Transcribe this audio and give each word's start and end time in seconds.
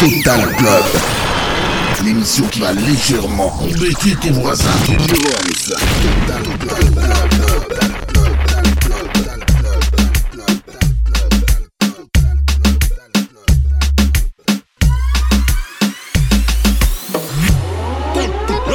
Total 0.00 0.40
Club. 0.56 0.84
L'émission 2.02 2.46
qui 2.46 2.60
va 2.60 2.72
légèrement 2.72 3.52
embêter 3.60 4.16
tes 4.18 4.30
voisins. 4.30 4.70
Total 4.86 6.42
Club. 6.58 6.90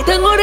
Tengo. 0.05 0.35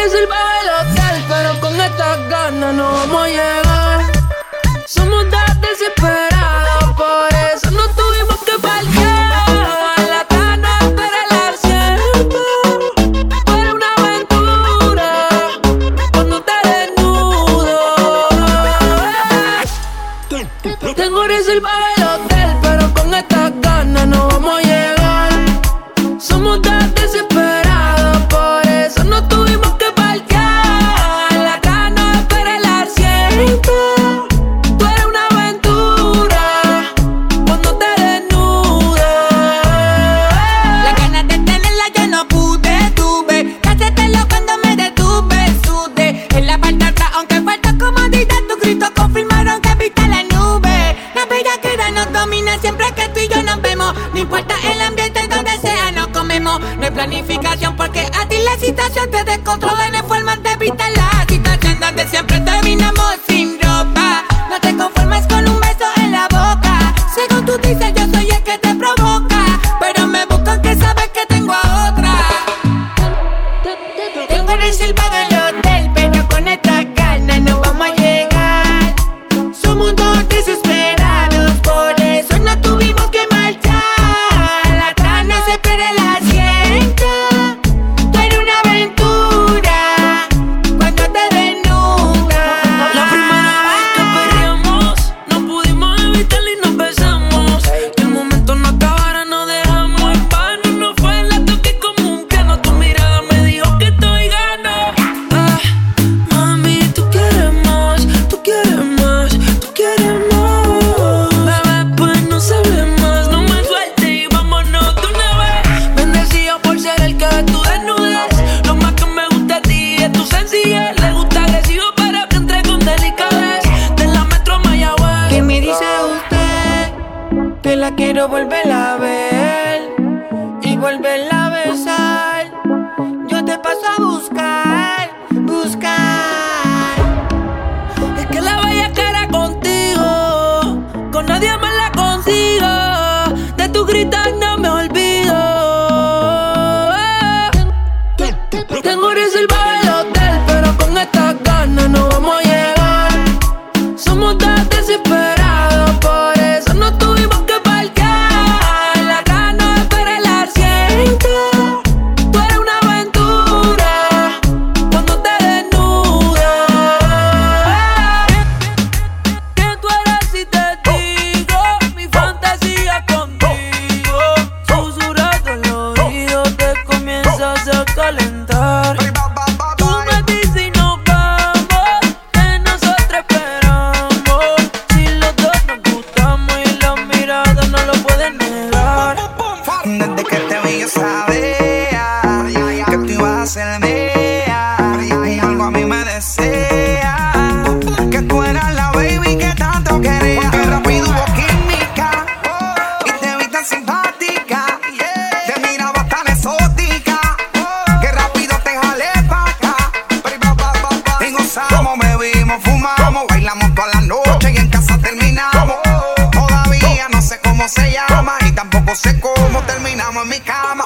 se 217.73 217.91
llama 217.91 218.37
y 218.47 218.53
tampoco 218.53 218.95
sé 218.95 219.19
cómo 219.19 219.63
terminamos 219.63 220.25
en 220.25 220.29
mi 220.29 220.41
cama. 220.41 220.82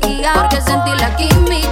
de 0.00 0.08
guiar, 0.08 0.48
que 0.48 0.60
sentí 0.60 0.90
la 0.98 1.14
química. 1.16 1.65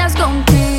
as 0.00 0.14
gone 0.14 0.69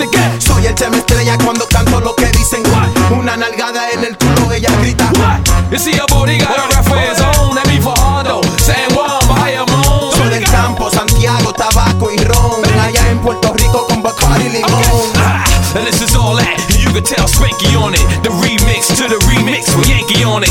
dice 0.00 0.10
que 0.10 0.40
soy 0.40 0.66
el 0.66 0.74
che 0.74 0.88
me 0.88 0.98
estrella 0.98 1.36
cuando 1.44 1.66
canto 1.66 2.00
lo 2.00 2.14
que 2.14 2.26
dicen. 2.26 2.62
What? 2.70 3.18
Una 3.18 3.36
nalgada 3.36 3.90
en 3.90 4.04
el 4.04 4.16
culo, 4.16 4.52
ella 4.52 4.70
grita. 4.80 5.10
What? 5.18 5.40
You 5.70 5.78
see 5.78 5.98
a 5.98 6.06
booty 6.06 6.38
got 6.38 6.58
a 6.58 6.74
rap 6.74 6.84
for 6.84 6.98
his 6.98 7.20
own. 7.20 7.54
That 7.54 7.66
for 7.82 7.94
Hondo, 7.98 8.40
San 8.58 8.90
Juan, 8.94 9.20
Moon. 9.68 10.32
El 10.32 10.44
campo, 10.44 10.90
Santiago, 10.90 11.52
tabaco 11.52 12.10
y 12.10 12.16
ron. 12.18 12.62
Allá 12.80 13.10
en 13.10 13.18
Puerto 13.18 13.52
Rico 13.52 13.86
con 13.88 14.02
Bacardi 14.02 14.46
y 14.46 14.48
limón. 14.50 14.72
Okay. 14.72 15.10
Ah, 15.16 15.44
and 15.76 15.86
this 15.86 16.00
is 16.00 16.14
all 16.14 16.36
that. 16.36 16.56
You 16.78 16.90
can 16.92 17.04
tell 17.04 17.26
Spanky 17.26 17.76
on 17.76 17.94
it. 17.94 18.00
The 18.22 18.30
remix 18.30 18.94
to 18.96 19.08
the 19.08 19.18
remix 19.26 19.74
with 19.76 19.88
Yankee 19.88 20.24
on 20.24 20.44
it. 20.44 20.50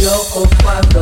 Loco 0.00 0.48
cuando 0.62 1.01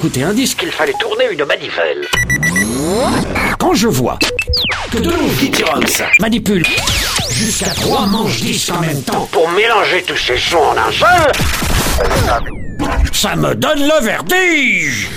écouter 0.00 0.22
un 0.22 0.32
disque, 0.32 0.62
il 0.62 0.72
fallait 0.72 0.94
tourner 0.98 1.26
une 1.30 1.44
manivelle. 1.44 2.08
Quand 3.58 3.74
je 3.74 3.86
vois 3.86 4.18
que 4.90 4.96
de 4.96 5.10
Kitty-Roms 5.38 6.06
manipulent 6.18 6.66
jusqu'à 7.30 7.68
trois 7.68 8.06
manches 8.06 8.40
disques 8.40 8.72
en 8.72 8.80
même 8.80 9.02
temps. 9.02 9.28
Pour 9.30 9.50
mélanger 9.50 10.02
tous 10.06 10.16
ces 10.16 10.38
sons 10.38 10.56
en 10.56 10.78
un 10.78 10.90
seul, 10.90 11.32
ça 13.12 13.36
me 13.36 13.54
donne 13.54 13.80
le 13.80 14.02
vertige 14.02 15.10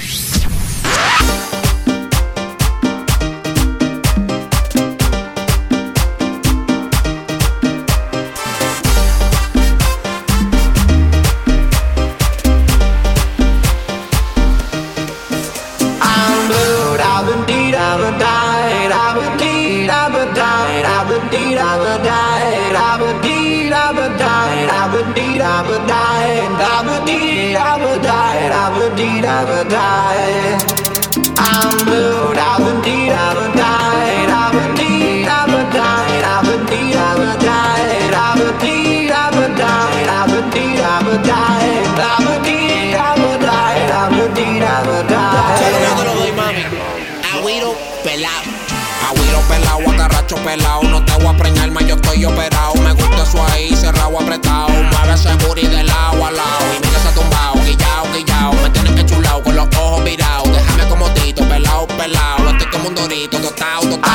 Agüiro 49.10 49.40
pelado, 49.48 49.90
agarracho 49.90 50.36
pelado. 50.38 50.84
No 50.84 51.04
te 51.04 51.14
voy 51.14 51.28
a 51.28 51.38
preñar, 51.38 51.72
más 51.72 51.86
yo 51.86 51.96
estoy 51.96 52.26
operado. 52.26 52.76
Me 52.76 52.94
gusta 52.94 53.24
eso 53.24 53.44
ahí, 53.52 53.76
cerrado, 53.76 54.20
apretado. 54.20 54.70
Mueve 54.70 55.14
ese 55.14 55.34
booty 55.46 55.68
de 55.68 55.84
lado 55.84 56.26
a 56.26 56.32
lado. 56.32 56.66
Y 56.76 56.86
mira 56.86 56.98
ese 56.98 57.12
tumbao, 57.14 57.56
guillao, 57.66 58.06
guillao. 58.14 58.54
Me 58.62 58.70
tienes 58.70 58.94
que 58.94 59.06
chulao 59.06 59.44
con 59.44 59.56
los 59.56 59.68
ojos 59.78 60.04
virados. 60.04 60.50
Déjame 60.52 60.88
como 60.88 61.10
tito, 61.12 61.48
pelado, 61.48 61.88
pelado. 61.88 62.50
Estoy 62.50 62.68
como 62.72 62.90
un 62.90 62.96
dorito, 62.96 63.38
tostao, 63.40 63.82
tostao. 63.82 64.14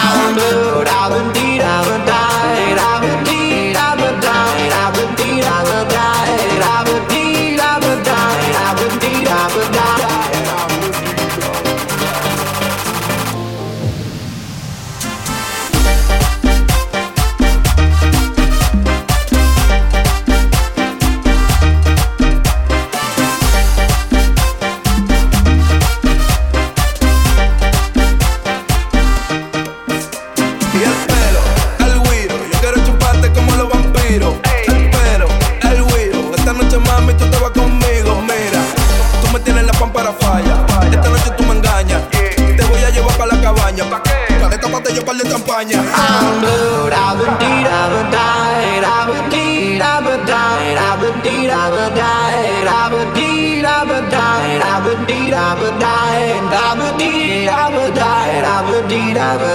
Champaña. 45.38 45.79
I'm 45.79 46.40
blue, 46.40 46.90
I've 46.90 47.18
been 47.18 47.38
deed, 47.38 47.66
I've 47.66 47.92
been 47.94 48.11
died, 48.11 48.83
I've 48.85 49.07
been 49.09 49.31
deed, 49.31 49.81
I've 49.81 50.05
been 50.05 50.27
died, 50.27 50.77
I've 50.77 51.01
been 51.01 51.20
deed, 51.22 51.51
I've 51.51 51.72
been 51.74 51.94
died, 51.94 52.66
I've 52.66 52.90
been 52.90 53.14
deed, 53.14 53.64
I've 53.64 53.88
been 53.88 54.11
died, 54.11 54.62
I've 54.62 54.85
been 54.85 55.07
deed, 55.07 55.38
I've 55.38 55.61
been 55.61 55.79
died, 55.79 56.05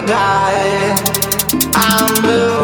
I've. 0.05 0.95
I'm 1.75 2.13
blue, 2.21 2.62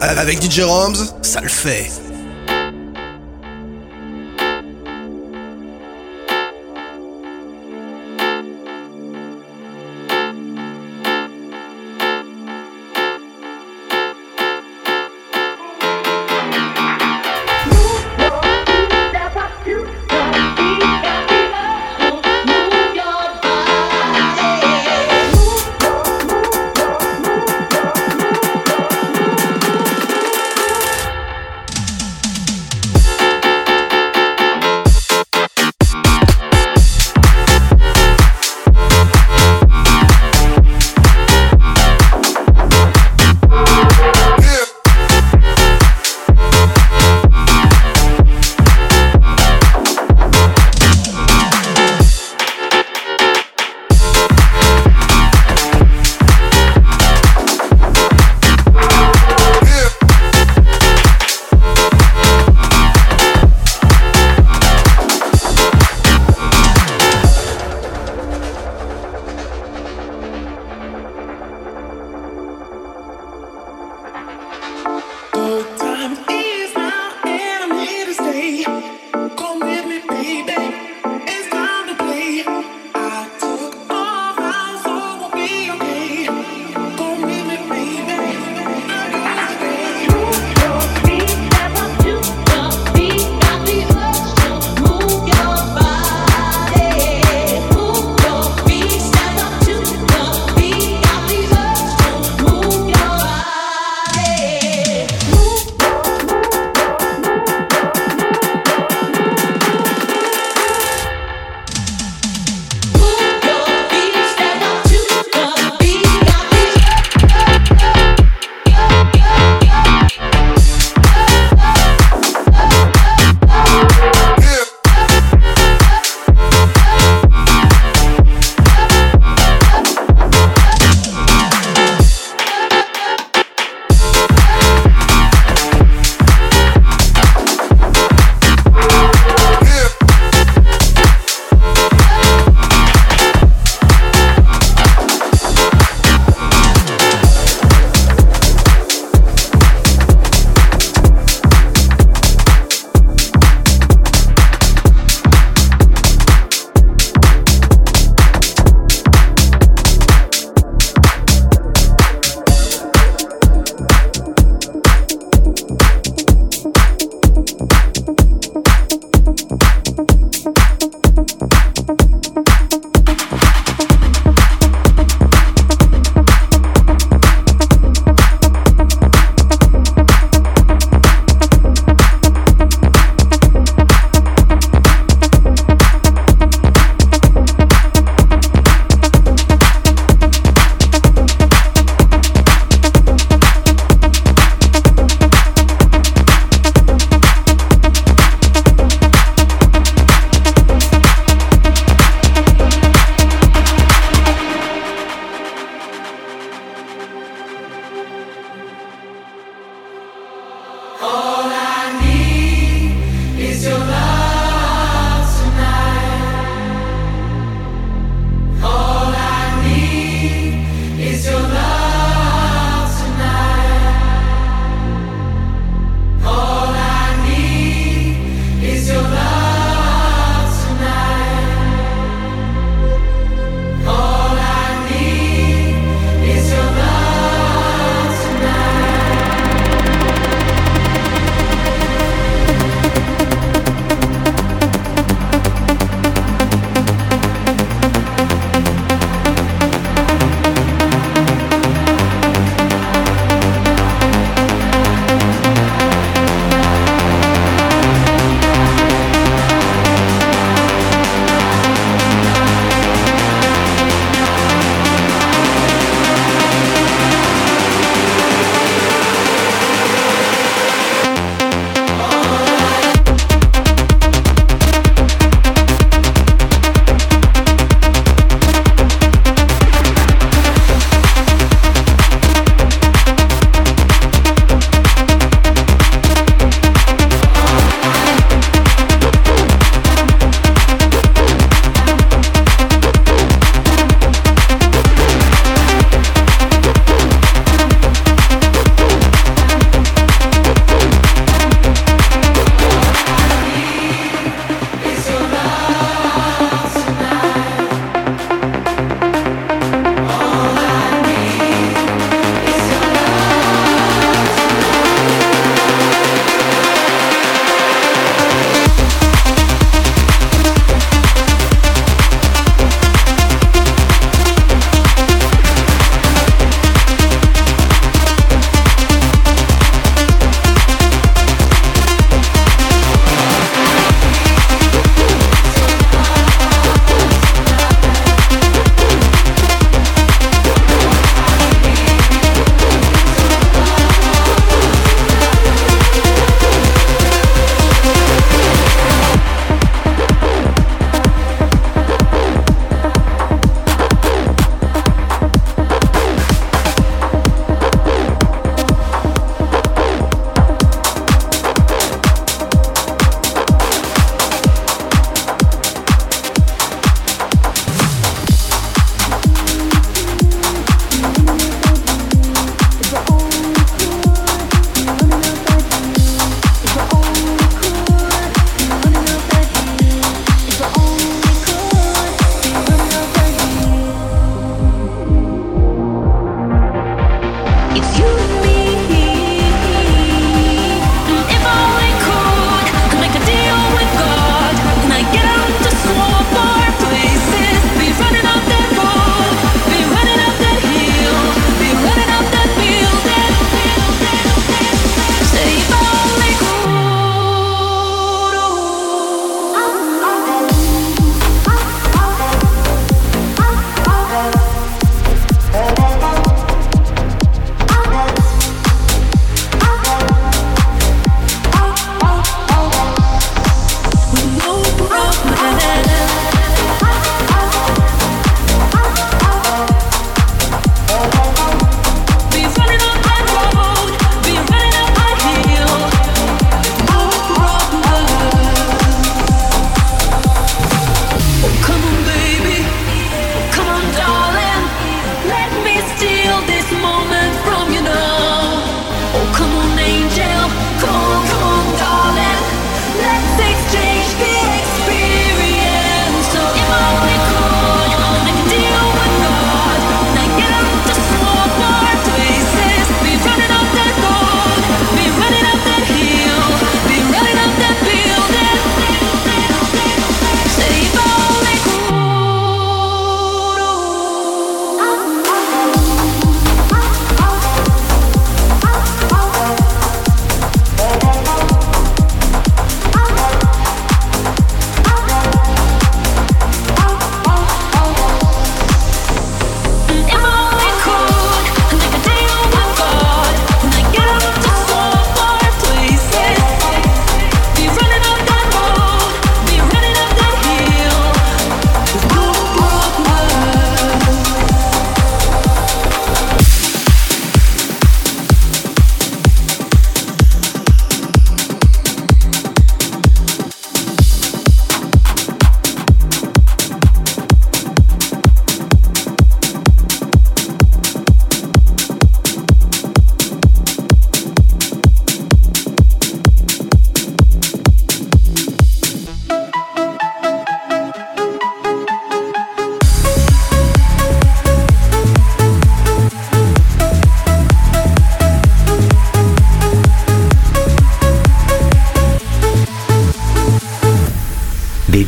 avec 0.00 0.42
DJ 0.42 0.60
Roms, 0.60 0.96
ça 1.22 1.40
le 1.40 1.48
fait. 1.48 1.90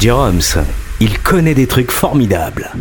Jérôme, 0.03 0.41
il 0.99 1.17
connaît 1.21 1.55
des 1.55 1.69
trucs 1.69 1.93
formidables. 1.93 2.73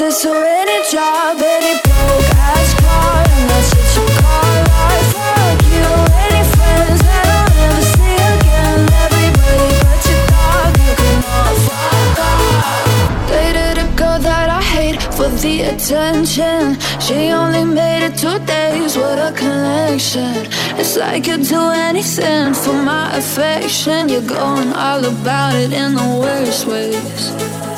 access 0.00 0.22
to 0.22 0.30
any 0.30 0.78
job, 0.92 1.42
any 1.42 1.74
broke 1.82 2.30
ass 2.38 2.74
car, 2.78 3.18
and 3.18 3.50
that's 3.50 3.66
such 3.66 3.96
you 3.98 4.06
call 4.22 4.54
life. 4.70 5.10
Fuck 5.10 5.62
you, 5.74 5.90
any 6.22 6.42
friends 6.54 7.00
that 7.02 7.26
I'll 7.34 7.50
never 7.58 7.82
see 7.94 8.18
again. 8.30 8.78
Everybody 9.02 9.70
but 9.82 10.00
your 10.06 10.22
dog, 10.30 10.70
you 10.86 10.94
can 11.02 11.18
all 11.34 11.54
fuck 11.66 12.18
off. 12.30 12.86
Dated 13.32 13.78
a 13.78 13.88
girl 13.98 14.18
that 14.20 14.48
I 14.48 14.62
hate 14.62 15.02
for 15.02 15.30
the 15.42 15.62
attention. 15.72 16.78
She 17.00 17.32
only 17.32 17.64
made 17.64 18.06
it 18.06 18.16
two 18.16 18.38
days. 18.46 18.96
What 18.96 19.18
a 19.18 19.32
connection! 19.32 20.46
It's 20.78 20.96
like 20.96 21.26
you'd 21.26 21.42
do 21.42 21.70
anything 21.88 22.54
for 22.54 22.74
my 22.74 23.16
affection. 23.16 24.08
You're 24.08 24.22
going 24.22 24.72
all 24.74 25.04
about 25.04 25.56
it 25.56 25.72
in 25.72 25.94
the 25.94 26.20
worst 26.22 26.66
ways. 26.68 27.77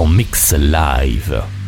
en 0.00 0.06
mix 0.08 0.52
live. 0.52 1.59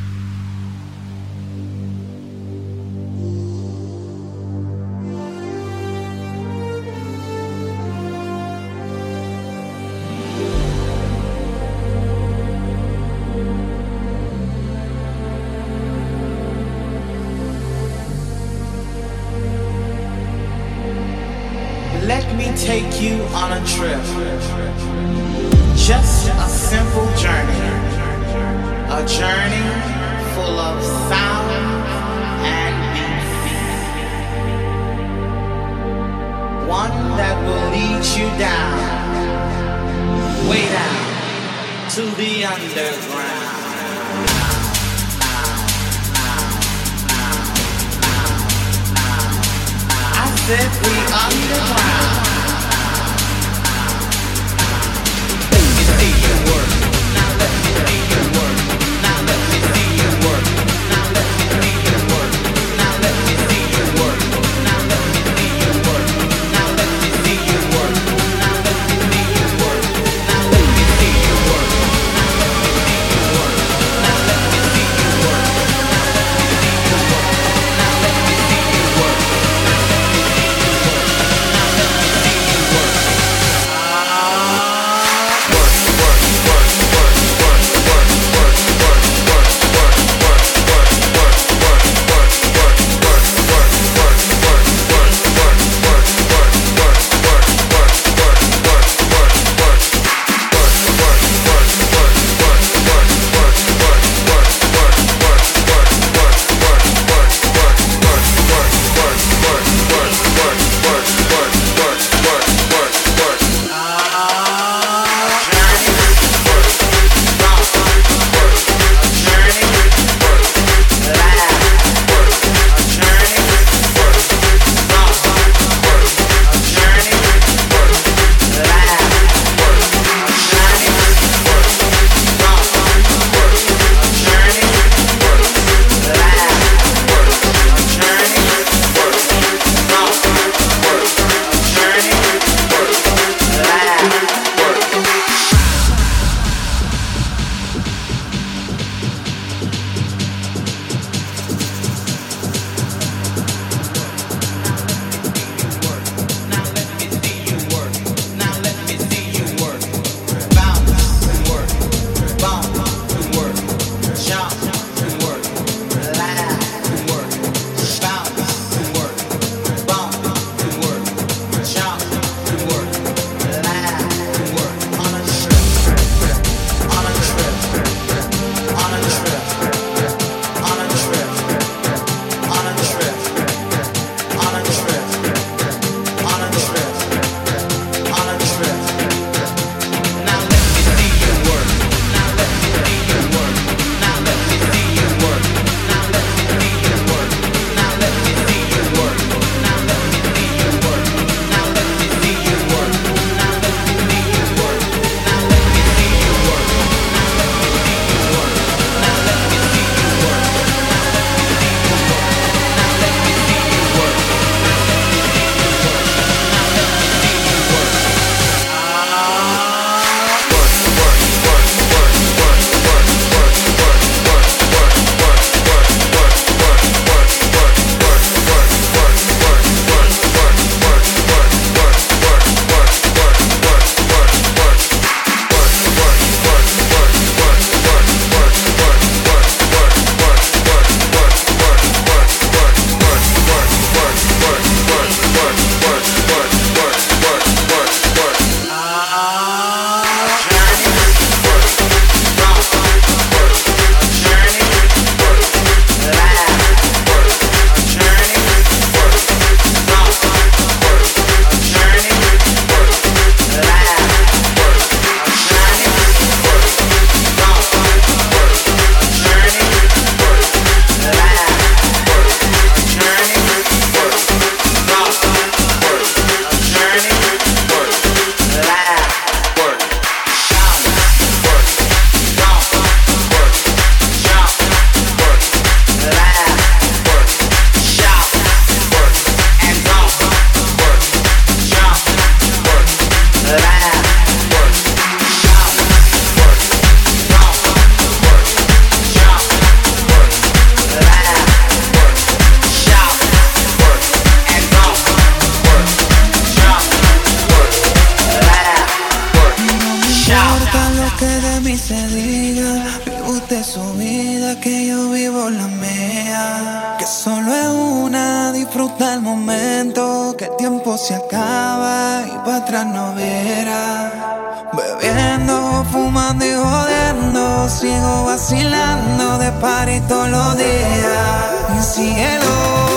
Bebiendo, 324.73 325.85
fumando 325.91 326.45
y 326.45 326.53
jodiendo, 326.53 327.69
sigo 327.69 328.25
vacilando 328.25 329.39
de 329.39 329.51
par 329.53 329.89
todos 330.09 330.29
los 330.29 330.57
días. 330.57 331.77
Y 331.77 331.83
cielo. 331.83 332.92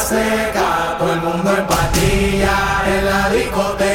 seca, 0.00 0.96
todo 0.98 1.12
el 1.12 1.20
mundo 1.20 1.50
en 1.56 1.66
patilla 1.66 2.82
en 2.86 3.04
la 3.04 3.30
discoteca. 3.30 3.89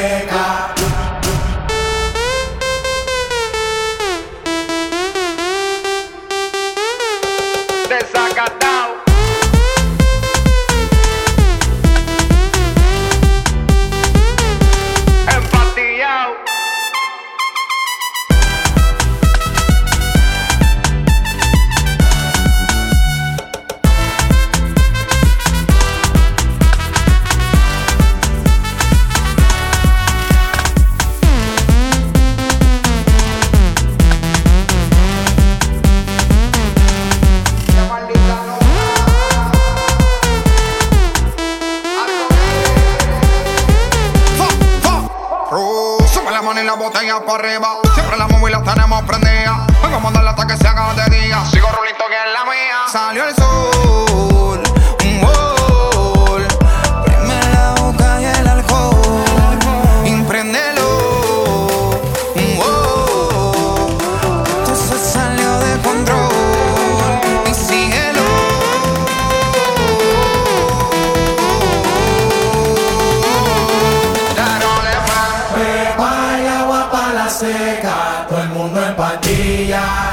en 78.94 78.96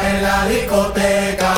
en 0.03 0.24
la 0.24 0.45
discoteca. 0.47 1.53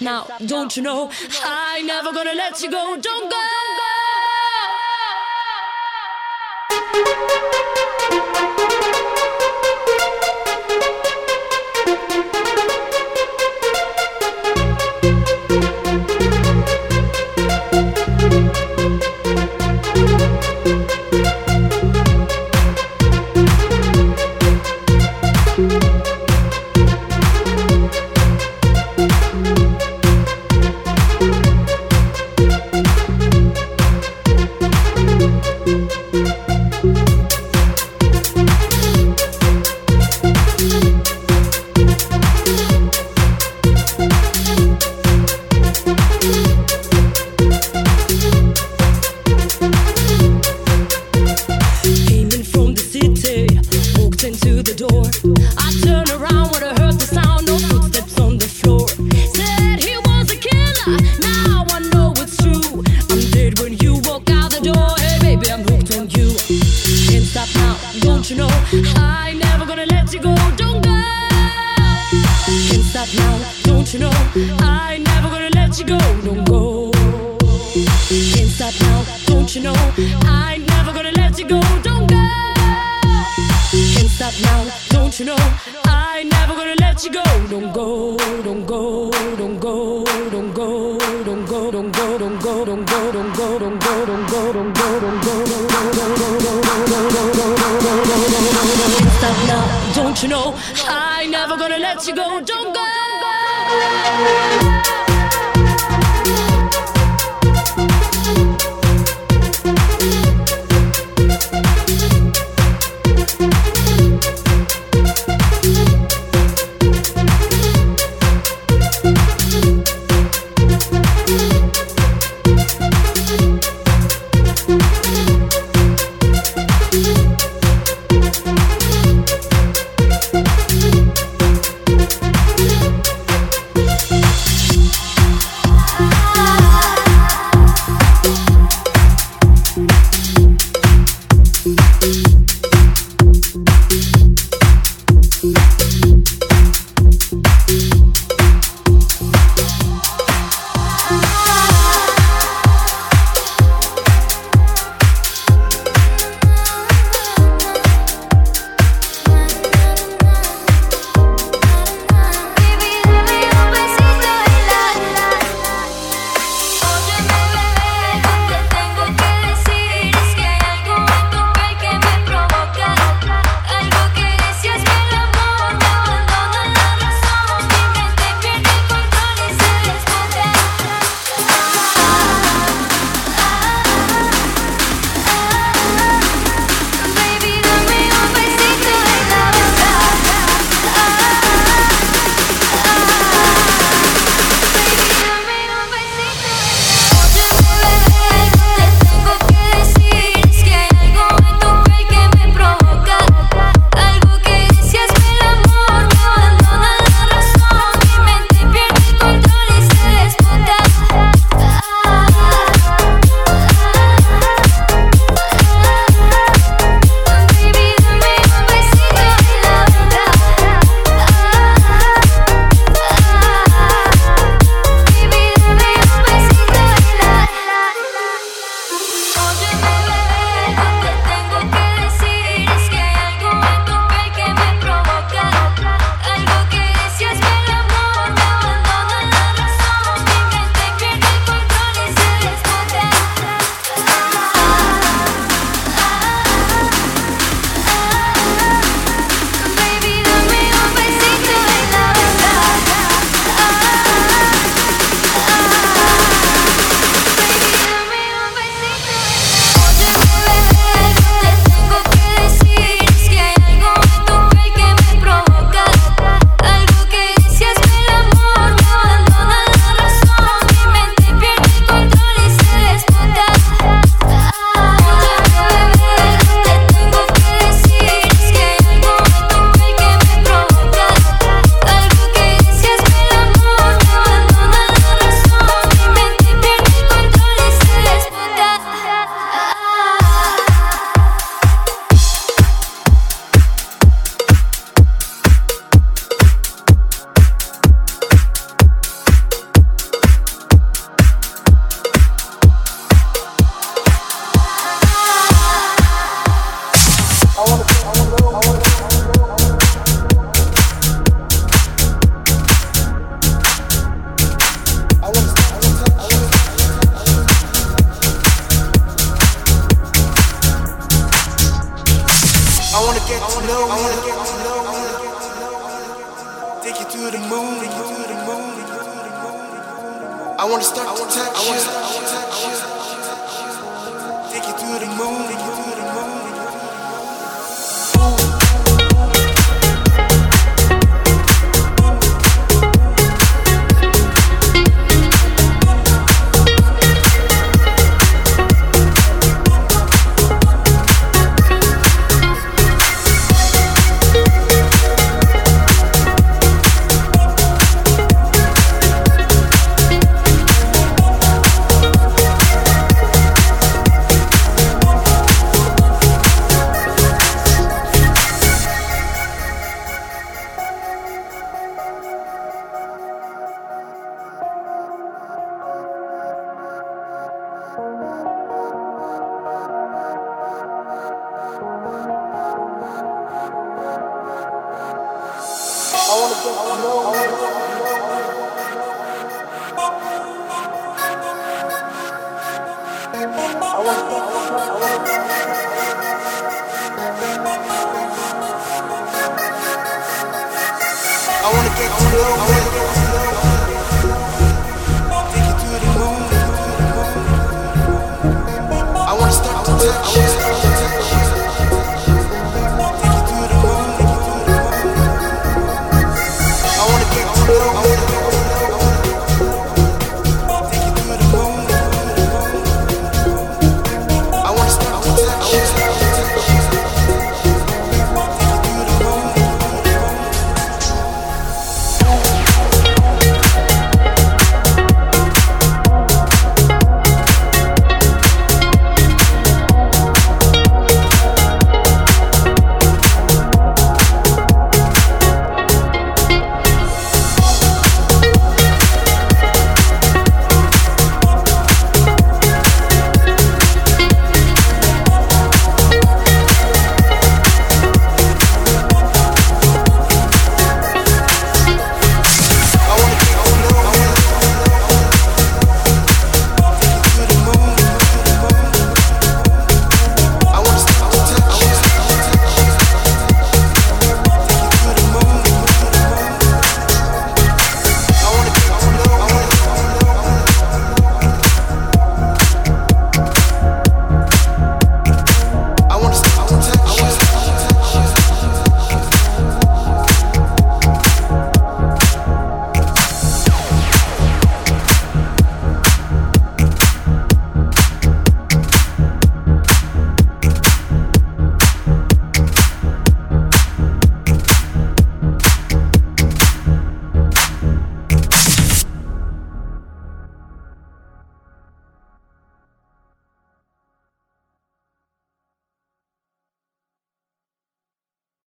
now, 0.00 0.26
don't 0.46 0.76
you 0.76 0.82
know? 0.82 1.10
I 1.44 1.82
never 1.82 2.12
gonna 2.12 2.34
let 2.34 2.60
you 2.62 2.70
go. 2.70 2.96
Don't 3.00 3.30
go. 3.30 3.37